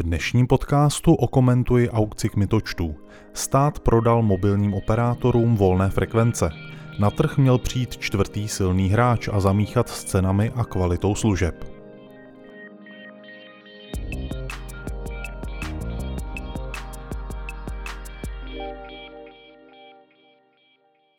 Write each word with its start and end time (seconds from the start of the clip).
V 0.00 0.02
dnešním 0.02 0.46
podcastu 0.46 1.14
okomentuji 1.14 1.90
aukci 1.90 2.28
kmitočtů. 2.28 2.94
Stát 3.34 3.78
prodal 3.78 4.22
mobilním 4.22 4.74
operátorům 4.74 5.56
volné 5.56 5.90
frekvence. 5.90 6.50
Na 6.98 7.10
trh 7.10 7.38
měl 7.38 7.58
přijít 7.58 7.96
čtvrtý 7.96 8.48
silný 8.48 8.88
hráč 8.88 9.28
a 9.32 9.40
zamíchat 9.40 9.88
s 9.88 10.04
cenami 10.04 10.50
a 10.50 10.64
kvalitou 10.64 11.14
služeb. 11.14 11.64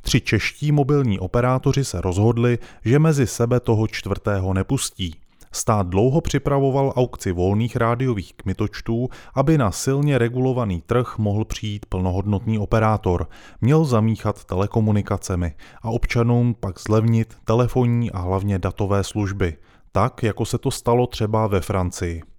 Tři 0.02 0.22
čeští 0.22 0.72
mobilní 0.72 1.20
operátoři 1.20 1.86
se 1.86 2.02
rozhodli, 2.02 2.60
že 2.86 3.00
mezi 3.00 3.28
sebe 3.28 3.60
toho 3.60 3.88
čtvrtého 3.88 4.54
nepustí. 4.54 5.16
Stát 5.52 5.88
dlouho 5.88 6.22
připravoval 6.22 6.94
aukci 6.96 7.32
volných 7.32 7.76
rádiových 7.76 8.34
kmitočtů, 8.34 9.10
aby 9.36 9.58
na 9.58 9.72
silně 9.72 10.18
regulovaný 10.18 10.82
trh 10.82 11.18
mohl 11.18 11.46
přijít 11.46 11.86
plnohodnotný 11.86 12.60
operátor, 12.60 13.30
měl 13.62 13.86
zamíchat 13.86 14.46
telekomunikacemi 14.46 15.54
a 15.82 15.90
občanům 15.90 16.56
pak 16.60 16.80
zlevnit 16.80 17.38
telefonní 17.46 18.12
a 18.12 18.20
hlavně 18.20 18.60
datové 18.60 19.04
služby, 19.04 19.58
tak 19.92 20.24
jako 20.24 20.46
se 20.46 20.58
to 20.58 20.72
stalo 20.72 21.08
třeba 21.08 21.48
ve 21.48 21.62
Francii. 21.62 22.31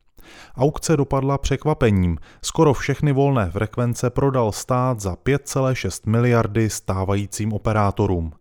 Aukce 0.56 0.96
dopadla 0.96 1.38
překvapením. 1.38 2.18
Skoro 2.42 2.74
všechny 2.74 3.12
volné 3.12 3.50
frekvence 3.50 4.10
prodal 4.10 4.52
stát 4.52 5.00
za 5.00 5.14
5,6 5.14 6.10
miliardy 6.10 6.70
stávajícím 6.70 7.52
operátorům. 7.52 8.32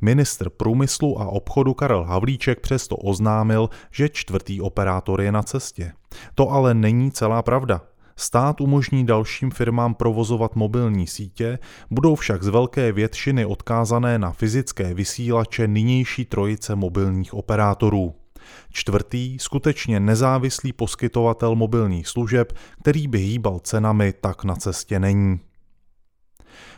Ministr 0.00 0.50
průmyslu 0.50 1.20
a 1.20 1.26
obchodu 1.26 1.74
Karel 1.74 2.04
Havlíček 2.04 2.60
přesto 2.60 2.96
oznámil, 2.96 3.70
že 3.90 4.08
čtvrtý 4.08 4.60
operátor 4.60 5.20
je 5.20 5.32
na 5.32 5.42
cestě. 5.42 5.92
To 6.34 6.50
ale 6.50 6.74
není 6.74 7.10
celá 7.10 7.42
pravda. 7.42 7.82
Stát 8.16 8.60
umožní 8.60 9.06
dalším 9.06 9.50
firmám 9.50 9.94
provozovat 9.94 10.56
mobilní 10.56 11.06
sítě, 11.06 11.58
budou 11.90 12.14
však 12.14 12.42
z 12.42 12.48
velké 12.48 12.92
většiny 12.92 13.44
odkázané 13.44 14.18
na 14.18 14.30
fyzické 14.32 14.94
vysílače 14.94 15.68
nynější 15.68 16.24
trojice 16.24 16.76
mobilních 16.76 17.34
operátorů. 17.34 18.14
Čtvrtý, 18.72 19.38
skutečně 19.38 20.00
nezávislý 20.00 20.72
poskytovatel 20.72 21.54
mobilních 21.54 22.08
služeb, 22.08 22.52
který 22.82 23.08
by 23.08 23.18
hýbal 23.18 23.58
cenami, 23.58 24.12
tak 24.20 24.44
na 24.44 24.56
cestě 24.56 25.00
není. 25.00 25.40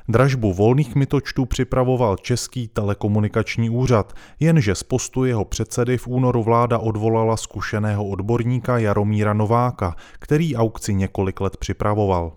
Dražbu 0.08 0.52
volných 0.52 0.94
mytočtů 0.94 1.46
připravoval 1.46 2.16
Český 2.16 2.68
telekomunikační 2.68 3.70
úřad, 3.70 4.12
jenže 4.40 4.74
z 4.74 4.82
postu 4.82 5.24
jeho 5.24 5.44
předsedy 5.44 5.98
v 5.98 6.06
únoru 6.06 6.42
vláda 6.42 6.78
odvolala 6.78 7.36
zkušeného 7.36 8.08
odborníka 8.08 8.78
Jaromíra 8.78 9.32
Nováka, 9.32 9.96
který 10.18 10.56
aukci 10.56 10.94
několik 10.94 11.40
let 11.40 11.56
připravoval. 11.56 12.32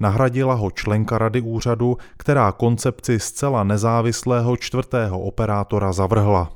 Nahradila 0.00 0.54
ho 0.54 0.70
členka 0.70 1.18
rady 1.18 1.40
úřadu, 1.40 1.96
která 2.16 2.52
koncepci 2.52 3.20
zcela 3.20 3.64
nezávislého 3.64 4.56
čtvrtého 4.56 5.20
operátora 5.20 5.92
zavrhla. 5.92 6.55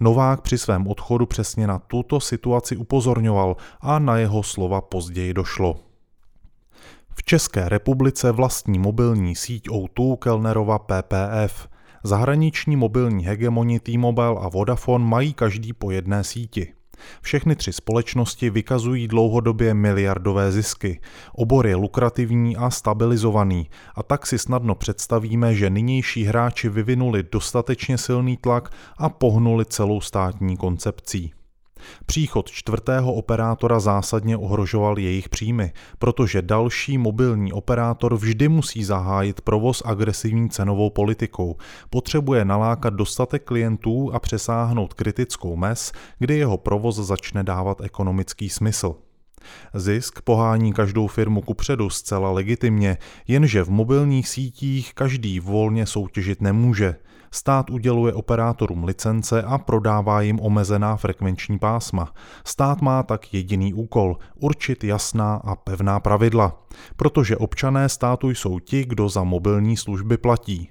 Novák 0.00 0.40
při 0.40 0.58
svém 0.58 0.86
odchodu 0.86 1.26
přesně 1.26 1.66
na 1.66 1.78
tuto 1.78 2.20
situaci 2.20 2.76
upozorňoval 2.76 3.56
a 3.80 3.98
na 3.98 4.16
jeho 4.16 4.42
slova 4.42 4.80
později 4.80 5.34
došlo. 5.34 5.76
V 7.14 7.22
České 7.24 7.68
republice 7.68 8.32
vlastní 8.32 8.78
mobilní 8.78 9.36
síť 9.36 9.68
O2 9.68 10.16
Kellnerova 10.16 10.78
PPF. 10.78 11.68
Zahraniční 12.04 12.76
mobilní 12.76 13.24
hegemoni 13.24 13.80
T-Mobile 13.80 14.36
a 14.40 14.48
Vodafone 14.48 15.04
mají 15.04 15.34
každý 15.34 15.72
po 15.72 15.90
jedné 15.90 16.24
síti. 16.24 16.77
Všechny 17.20 17.56
tři 17.56 17.72
společnosti 17.72 18.50
vykazují 18.50 19.08
dlouhodobě 19.08 19.74
miliardové 19.74 20.52
zisky. 20.52 21.00
Obor 21.32 21.66
je 21.66 21.76
lukrativní 21.76 22.56
a 22.56 22.70
stabilizovaný 22.70 23.70
a 23.94 24.02
tak 24.02 24.26
si 24.26 24.38
snadno 24.38 24.74
představíme, 24.74 25.54
že 25.54 25.70
nynější 25.70 26.24
hráči 26.24 26.68
vyvinuli 26.68 27.22
dostatečně 27.32 27.98
silný 27.98 28.36
tlak 28.36 28.72
a 28.98 29.08
pohnuli 29.08 29.64
celou 29.64 30.00
státní 30.00 30.56
koncepcí. 30.56 31.37
Příchod 32.06 32.50
čtvrtého 32.50 33.14
operátora 33.14 33.80
zásadně 33.80 34.36
ohrožoval 34.36 34.98
jejich 34.98 35.28
příjmy, 35.28 35.72
protože 35.98 36.42
další 36.42 36.98
mobilní 36.98 37.52
operátor 37.52 38.16
vždy 38.16 38.48
musí 38.48 38.84
zahájit 38.84 39.40
provoz 39.40 39.82
agresivní 39.84 40.50
cenovou 40.50 40.90
politikou. 40.90 41.56
Potřebuje 41.90 42.44
nalákat 42.44 42.94
dostatek 42.94 43.44
klientů 43.44 44.14
a 44.14 44.20
přesáhnout 44.20 44.94
kritickou 44.94 45.56
mez, 45.56 45.92
kdy 46.18 46.36
jeho 46.36 46.56
provoz 46.56 46.96
začne 46.96 47.44
dávat 47.44 47.80
ekonomický 47.80 48.48
smysl. 48.48 49.07
Zisk 49.74 50.22
pohání 50.22 50.72
každou 50.72 51.06
firmu 51.06 51.40
kupředu 51.40 51.90
zcela 51.90 52.30
legitimně, 52.30 52.98
jenže 53.28 53.62
v 53.62 53.70
mobilních 53.70 54.28
sítích 54.28 54.94
každý 54.94 55.40
volně 55.40 55.86
soutěžit 55.86 56.40
nemůže. 56.40 56.96
Stát 57.30 57.70
uděluje 57.70 58.12
operátorům 58.12 58.84
licence 58.84 59.42
a 59.42 59.58
prodává 59.58 60.20
jim 60.20 60.40
omezená 60.40 60.96
frekvenční 60.96 61.58
pásma. 61.58 62.12
Stát 62.44 62.80
má 62.82 63.02
tak 63.02 63.34
jediný 63.34 63.74
úkol 63.74 64.16
určit 64.34 64.84
jasná 64.84 65.34
a 65.34 65.56
pevná 65.56 66.00
pravidla, 66.00 66.62
protože 66.96 67.36
občané 67.36 67.88
státu 67.88 68.30
jsou 68.30 68.58
ti, 68.58 68.84
kdo 68.84 69.08
za 69.08 69.24
mobilní 69.24 69.76
služby 69.76 70.16
platí. 70.16 70.70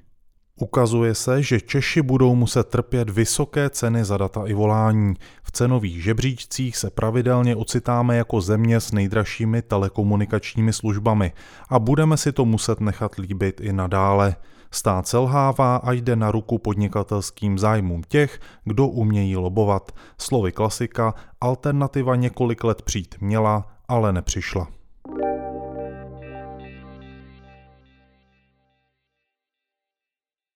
Ukazuje 0.59 1.15
se, 1.15 1.43
že 1.43 1.61
Češi 1.61 2.01
budou 2.01 2.35
muset 2.35 2.67
trpět 2.67 3.09
vysoké 3.09 3.69
ceny 3.69 4.05
za 4.05 4.17
data 4.17 4.41
i 4.45 4.53
volání. 4.53 5.13
V 5.43 5.51
cenových 5.51 6.03
žebříčcích 6.03 6.77
se 6.77 6.89
pravidelně 6.89 7.55
ocitáme 7.55 8.17
jako 8.17 8.41
země 8.41 8.79
s 8.79 8.91
nejdražšími 8.91 9.61
telekomunikačními 9.61 10.73
službami 10.73 11.33
a 11.69 11.79
budeme 11.79 12.17
si 12.17 12.31
to 12.31 12.45
muset 12.45 12.79
nechat 12.79 13.15
líbit 13.15 13.61
i 13.61 13.73
nadále. 13.73 14.35
Stát 14.71 15.07
selhává 15.07 15.75
a 15.75 15.91
jde 15.91 16.15
na 16.15 16.31
ruku 16.31 16.57
podnikatelským 16.57 17.59
zájmům 17.59 18.01
těch, 18.07 18.39
kdo 18.65 18.87
umějí 18.87 19.37
lobovat. 19.37 19.91
Slovy 20.17 20.51
klasika, 20.51 21.13
alternativa 21.41 22.15
několik 22.15 22.63
let 22.63 22.81
přijít 22.81 23.15
měla, 23.21 23.67
ale 23.87 24.13
nepřišla. 24.13 24.76